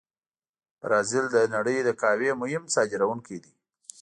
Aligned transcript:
برازیل 0.81 1.25
د 1.35 1.37
نړۍ 1.55 1.77
د 1.83 1.89
قهوې 2.01 2.31
مهم 2.41 2.63
صادرونکي 2.73 3.37
دي. 3.43 3.53